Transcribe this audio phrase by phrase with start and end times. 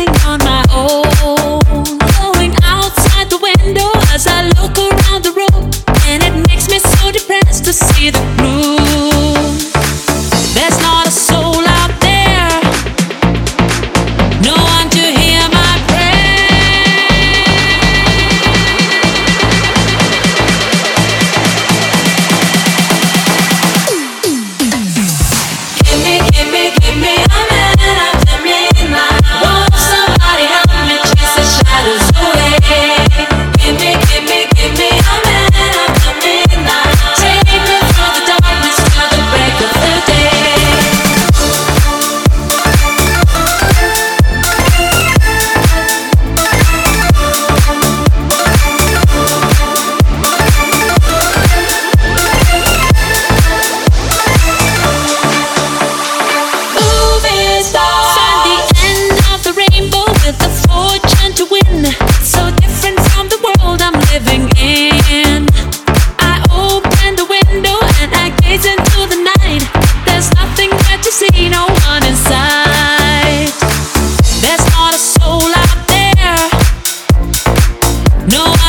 [0.00, 1.03] on my own.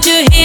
[0.00, 0.37] to hear